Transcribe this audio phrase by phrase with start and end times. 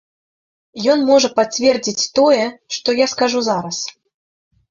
[0.93, 2.43] Ён можа пацвердзіць тое,
[2.77, 3.77] што я скажу зараз.